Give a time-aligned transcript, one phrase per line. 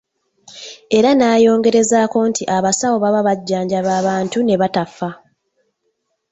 [0.97, 5.09] Era n'ayongerezaako nti abasawo baba bajjanjaba abantu ne batafa.